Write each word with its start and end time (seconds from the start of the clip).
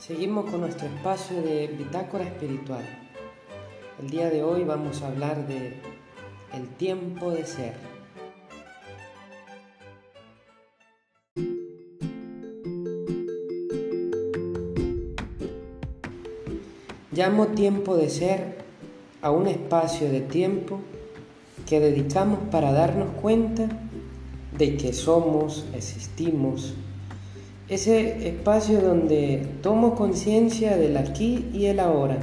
Seguimos 0.00 0.50
con 0.50 0.62
nuestro 0.62 0.86
espacio 0.86 1.42
de 1.42 1.66
bitácora 1.66 2.24
espiritual. 2.24 2.82
El 4.00 4.08
día 4.08 4.30
de 4.30 4.42
hoy 4.42 4.64
vamos 4.64 5.02
a 5.02 5.08
hablar 5.08 5.46
de 5.46 5.74
el 6.54 6.68
tiempo 6.78 7.30
de 7.30 7.44
ser. 7.44 7.74
Llamo 17.12 17.48
tiempo 17.48 17.94
de 17.94 18.08
ser 18.08 18.56
a 19.20 19.30
un 19.30 19.48
espacio 19.48 20.10
de 20.10 20.22
tiempo 20.22 20.80
que 21.68 21.78
dedicamos 21.78 22.38
para 22.50 22.72
darnos 22.72 23.10
cuenta 23.20 23.68
de 24.56 24.78
que 24.78 24.94
somos, 24.94 25.66
existimos, 25.74 26.72
ese 27.70 28.26
espacio 28.26 28.80
donde 28.80 29.46
tomo 29.62 29.94
conciencia 29.94 30.76
del 30.76 30.96
aquí 30.96 31.48
y 31.52 31.66
el 31.66 31.78
ahora, 31.78 32.18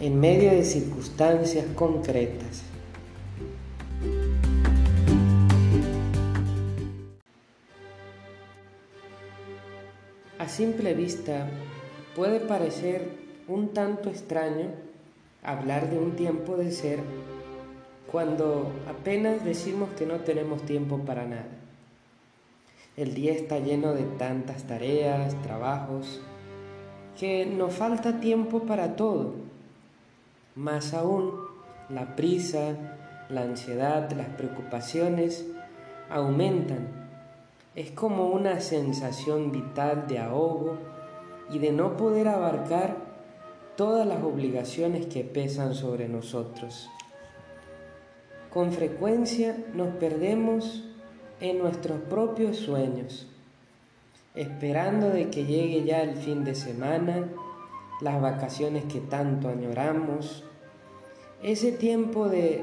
en 0.00 0.18
medio 0.18 0.50
de 0.50 0.64
circunstancias 0.64 1.64
concretas. 1.76 2.64
A 10.40 10.48
simple 10.48 10.94
vista 10.94 11.48
puede 12.16 12.40
parecer 12.40 13.08
un 13.46 13.68
tanto 13.68 14.10
extraño 14.10 14.72
hablar 15.44 15.90
de 15.90 15.98
un 15.98 16.16
tiempo 16.16 16.56
de 16.56 16.72
ser 16.72 16.98
cuando 18.10 18.72
apenas 18.88 19.44
decimos 19.44 19.90
que 19.96 20.06
no 20.06 20.16
tenemos 20.16 20.62
tiempo 20.62 20.98
para 20.98 21.24
nada. 21.24 21.57
El 22.98 23.14
día 23.14 23.30
está 23.32 23.60
lleno 23.60 23.94
de 23.94 24.02
tantas 24.02 24.64
tareas, 24.64 25.40
trabajos, 25.42 26.20
que 27.16 27.46
nos 27.46 27.72
falta 27.72 28.18
tiempo 28.18 28.64
para 28.64 28.96
todo. 28.96 29.34
Más 30.56 30.94
aún, 30.94 31.30
la 31.90 32.16
prisa, 32.16 32.74
la 33.28 33.42
ansiedad, 33.42 34.10
las 34.10 34.26
preocupaciones 34.30 35.46
aumentan. 36.10 36.88
Es 37.76 37.92
como 37.92 38.30
una 38.30 38.58
sensación 38.58 39.52
vital 39.52 40.08
de 40.08 40.18
ahogo 40.18 40.78
y 41.52 41.60
de 41.60 41.70
no 41.70 41.96
poder 41.96 42.26
abarcar 42.26 42.96
todas 43.76 44.08
las 44.08 44.24
obligaciones 44.24 45.06
que 45.06 45.22
pesan 45.22 45.76
sobre 45.76 46.08
nosotros. 46.08 46.90
Con 48.50 48.72
frecuencia 48.72 49.56
nos 49.72 49.94
perdemos 49.98 50.82
en 51.40 51.58
nuestros 51.58 52.00
propios 52.02 52.56
sueños, 52.56 53.26
esperando 54.34 55.08
de 55.10 55.30
que 55.30 55.44
llegue 55.44 55.84
ya 55.84 56.02
el 56.02 56.16
fin 56.16 56.44
de 56.44 56.54
semana, 56.54 57.28
las 58.00 58.20
vacaciones 58.20 58.84
que 58.84 59.00
tanto 59.00 59.48
añoramos, 59.48 60.44
ese 61.42 61.72
tiempo 61.72 62.28
de 62.28 62.62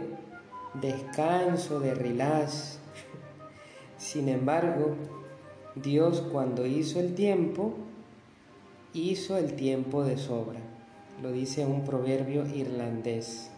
descanso, 0.81 1.79
de 1.79 1.95
relax. 1.95 2.79
Sin 3.97 4.29
embargo, 4.29 4.95
Dios 5.75 6.21
cuando 6.31 6.65
hizo 6.65 6.99
el 6.99 7.15
tiempo, 7.15 7.73
hizo 8.93 9.37
el 9.37 9.53
tiempo 9.55 10.03
de 10.03 10.17
sobra. 10.17 10.59
Lo 11.21 11.31
dice 11.31 11.65
un 11.65 11.83
proverbio 11.85 12.45
irlandés. 12.45 13.51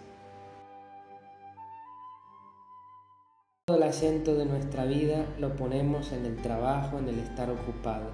Todo 3.69 3.75
el 3.75 3.83
acento 3.83 4.35
de 4.35 4.45
nuestra 4.45 4.85
vida 4.85 5.25
lo 5.39 5.57
ponemos 5.57 6.13
en 6.13 6.25
el 6.25 6.37
trabajo, 6.37 6.99
en 6.99 7.09
el 7.09 7.19
estar 7.19 7.49
ocupados. 7.49 8.13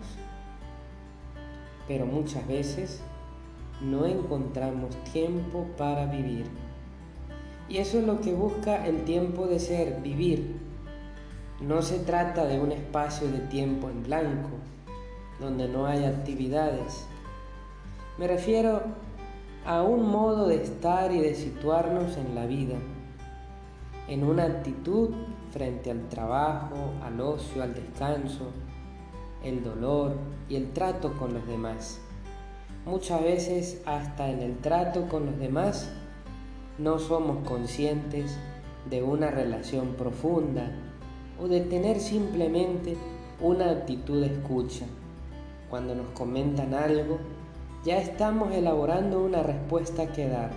Pero 1.88 2.08
muchas 2.08 2.48
veces 2.48 3.02
no 3.80 4.08
encontramos 4.08 4.96
tiempo 5.12 5.68
para 5.78 6.08
vivir. 6.08 6.48
Y 7.70 7.78
eso 7.78 8.00
es 8.00 8.04
lo 8.08 8.20
que 8.20 8.34
busca 8.34 8.88
el 8.88 9.04
tiempo 9.04 9.46
de 9.46 9.60
ser, 9.60 10.02
vivir. 10.02 10.56
No 11.62 11.84
se 11.84 12.00
trata 12.00 12.46
de 12.48 12.60
un 12.60 12.72
espacio 12.72 13.30
de 13.30 13.42
tiempo 13.42 13.92
en 13.92 14.02
blanco, 14.02 14.50
donde 15.40 15.68
no 15.68 15.86
hay 15.86 16.04
actividades. 16.06 17.06
Me 18.18 18.28
refiero 18.28 18.82
a 19.68 19.84
un 19.84 20.10
modo 20.10 20.48
de 20.48 20.64
estar 20.64 21.12
y 21.12 21.20
de 21.20 21.36
situarnos 21.36 22.18
en 22.18 22.34
la 22.34 22.48
vida, 22.48 22.80
en 24.08 24.24
una 24.24 24.44
actitud 24.44 25.10
frente 25.52 25.92
al 25.92 26.10
trabajo, 26.10 26.76
al 27.04 27.20
ocio, 27.22 27.64
al 27.64 27.74
descanso, 27.74 28.48
el 29.44 29.64
dolor 29.64 30.16
y 30.50 30.56
el 30.56 30.72
trato 30.72 31.14
con 31.14 31.34
los 31.34 31.46
demás. 31.48 32.00
Muchas 32.86 33.22
veces 33.22 33.82
hasta 33.86 34.30
en 34.30 34.42
el 34.42 34.58
trato 34.58 35.08
con 35.08 35.26
los 35.26 35.38
demás 35.40 35.90
no 36.78 37.00
somos 37.00 37.48
conscientes 37.48 38.38
de 38.90 39.04
una 39.04 39.32
relación 39.32 39.94
profunda 39.94 40.72
o 41.40 41.48
de 41.48 41.62
tener 41.62 42.00
simplemente 42.00 42.98
una 43.40 43.72
actitud 43.72 44.22
de 44.22 44.28
escucha. 44.28 44.86
Cuando 45.70 45.96
nos 45.96 46.10
comentan 46.12 46.74
algo, 46.74 47.20
ya 47.84 47.98
estamos 47.98 48.54
elaborando 48.54 49.24
una 49.24 49.44
respuesta 49.44 50.12
que 50.12 50.28
dar. 50.28 50.52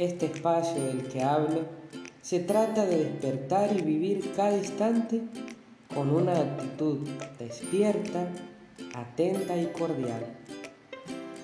Este 0.00 0.24
espacio 0.24 0.82
del 0.82 1.08
que 1.08 1.22
hablo 1.22 1.60
se 2.22 2.40
trata 2.40 2.86
de 2.86 3.04
despertar 3.04 3.76
y 3.76 3.82
vivir 3.82 4.32
cada 4.34 4.56
instante 4.56 5.20
con 5.94 6.08
una 6.08 6.40
actitud 6.40 7.06
despierta, 7.38 8.26
atenta 8.94 9.58
y 9.58 9.66
cordial. 9.66 10.24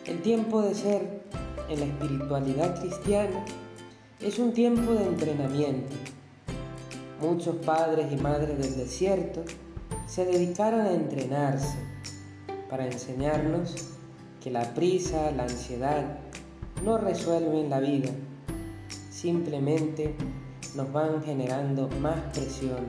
El 0.07 0.23
tiempo 0.23 0.63
de 0.63 0.75
ser 0.75 1.21
en 1.69 1.81
la 1.81 1.85
espiritualidad 1.85 2.81
cristiana 2.81 3.45
es 4.21 4.39
un 4.39 4.55
tiempo 4.55 4.95
de 4.95 5.05
entrenamiento. 5.05 5.95
Muchos 7.21 7.57
padres 7.57 8.11
y 8.11 8.17
madres 8.17 8.57
del 8.57 8.75
desierto 8.75 9.45
se 10.07 10.25
dedicaron 10.25 10.81
a 10.81 10.95
entrenarse 10.95 11.77
para 12.71 12.87
enseñarnos 12.87 13.75
que 14.43 14.51
la 14.51 14.73
prisa, 14.73 15.31
la 15.33 15.43
ansiedad 15.43 16.21
no 16.83 16.97
resuelven 16.97 17.69
la 17.69 17.81
vida 17.81 18.09
simplemente 19.17 20.15
nos 20.75 20.93
van 20.93 21.23
generando 21.23 21.89
más 22.03 22.21
presión, 22.37 22.85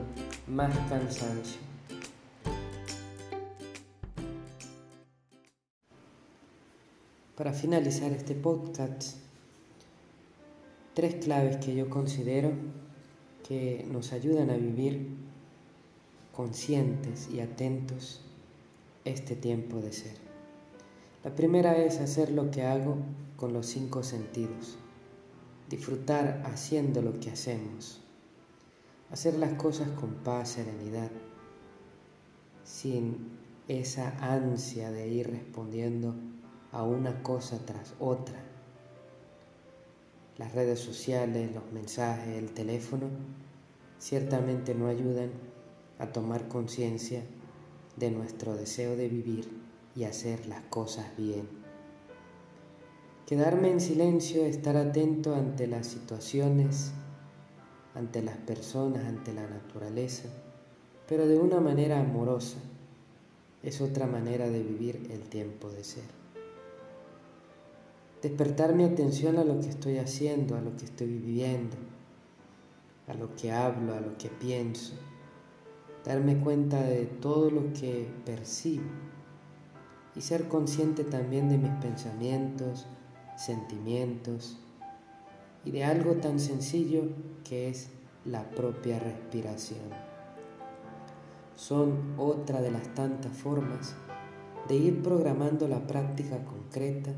más 0.46 0.76
cansancio. 0.90 1.58
Para 7.34 7.54
finalizar 7.54 8.12
este 8.12 8.34
podcast, 8.34 9.16
tres 10.92 11.14
claves 11.24 11.64
que 11.64 11.74
yo 11.74 11.88
considero 11.88 12.52
que 13.46 13.86
nos 13.90 14.12
ayudan 14.12 14.50
a 14.50 14.56
vivir 14.58 15.08
conscientes 16.34 17.30
y 17.32 17.40
atentos 17.40 18.20
este 19.06 19.34
tiempo 19.34 19.80
de 19.80 19.92
ser. 19.94 20.16
La 21.24 21.34
primera 21.34 21.78
es 21.78 22.00
hacer 22.00 22.32
lo 22.32 22.50
que 22.50 22.64
hago 22.64 22.98
con 23.38 23.54
los 23.54 23.66
cinco 23.66 24.02
sentidos 24.02 24.76
disfrutar 25.68 26.42
haciendo 26.46 27.02
lo 27.02 27.18
que 27.20 27.30
hacemos, 27.30 28.00
hacer 29.10 29.38
las 29.38 29.54
cosas 29.54 29.88
con 29.90 30.14
paz, 30.14 30.50
serenidad, 30.50 31.10
sin 32.64 33.38
esa 33.68 34.16
ansia 34.20 34.90
de 34.90 35.08
ir 35.08 35.30
respondiendo 35.30 36.14
a 36.72 36.82
una 36.82 37.22
cosa 37.22 37.58
tras 37.64 37.94
otra. 37.98 38.42
Las 40.38 40.54
redes 40.54 40.80
sociales, 40.80 41.54
los 41.54 41.70
mensajes, 41.72 42.36
el 42.38 42.52
teléfono, 42.52 43.08
ciertamente 43.98 44.74
no 44.74 44.86
ayudan 44.86 45.30
a 45.98 46.12
tomar 46.12 46.48
conciencia 46.48 47.22
de 47.96 48.10
nuestro 48.10 48.54
deseo 48.54 48.96
de 48.96 49.08
vivir 49.08 49.50
y 49.96 50.04
hacer 50.04 50.46
las 50.46 50.62
cosas 50.62 51.16
bien. 51.16 51.67
Quedarme 53.28 53.70
en 53.70 53.78
silencio, 53.78 54.46
estar 54.46 54.78
atento 54.78 55.34
ante 55.34 55.66
las 55.66 55.86
situaciones, 55.86 56.92
ante 57.94 58.22
las 58.22 58.38
personas, 58.38 59.04
ante 59.04 59.34
la 59.34 59.46
naturaleza, 59.46 60.30
pero 61.06 61.28
de 61.28 61.38
una 61.38 61.60
manera 61.60 62.00
amorosa. 62.00 62.56
Es 63.62 63.82
otra 63.82 64.06
manera 64.06 64.48
de 64.48 64.62
vivir 64.62 65.08
el 65.10 65.28
tiempo 65.28 65.68
de 65.68 65.84
ser. 65.84 66.06
Despertar 68.22 68.74
mi 68.74 68.84
atención 68.84 69.36
a 69.36 69.44
lo 69.44 69.60
que 69.60 69.68
estoy 69.68 69.98
haciendo, 69.98 70.56
a 70.56 70.62
lo 70.62 70.74
que 70.74 70.86
estoy 70.86 71.08
viviendo, 71.08 71.76
a 73.08 73.12
lo 73.12 73.36
que 73.36 73.52
hablo, 73.52 73.92
a 73.92 74.00
lo 74.00 74.16
que 74.16 74.30
pienso. 74.30 74.94
Darme 76.02 76.40
cuenta 76.40 76.82
de 76.82 77.04
todo 77.04 77.50
lo 77.50 77.74
que 77.74 78.08
percibo 78.24 78.88
y 80.16 80.22
ser 80.22 80.48
consciente 80.48 81.04
también 81.04 81.50
de 81.50 81.58
mis 81.58 81.72
pensamientos, 81.72 82.86
sentimientos 83.38 84.58
y 85.64 85.70
de 85.70 85.84
algo 85.84 86.16
tan 86.16 86.40
sencillo 86.40 87.04
que 87.44 87.68
es 87.68 87.90
la 88.24 88.50
propia 88.50 88.98
respiración. 88.98 90.08
son 91.54 92.14
otra 92.18 92.60
de 92.60 92.70
las 92.70 92.94
tantas 92.94 93.32
formas 93.32 93.96
de 94.68 94.76
ir 94.76 95.02
programando 95.02 95.66
la 95.66 95.86
práctica 95.86 96.44
concreta 96.44 97.10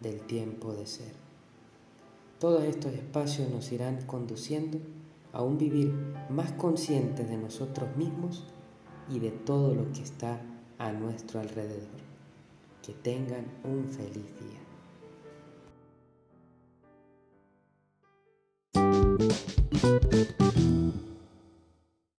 del 0.00 0.20
tiempo 0.20 0.72
de 0.72 0.86
ser. 0.86 1.12
Todos 2.38 2.62
estos 2.64 2.92
espacios 2.92 3.48
nos 3.50 3.72
irán 3.72 4.02
conduciendo 4.06 4.78
a 5.32 5.42
un 5.42 5.58
vivir 5.58 5.92
más 6.28 6.52
consciente 6.52 7.24
de 7.24 7.36
nosotros 7.36 7.96
mismos 7.96 8.44
y 9.10 9.18
de 9.18 9.30
todo 9.30 9.74
lo 9.74 9.90
que 9.92 10.02
está 10.02 10.40
a 10.78 10.92
nuestro 10.92 11.40
alrededor. 11.40 11.98
Que 12.82 12.92
tengan 12.92 13.46
un 13.64 13.88
feliz 13.88 14.26
día. 14.38 14.67
Thank 19.18 19.48
you. 19.48 19.57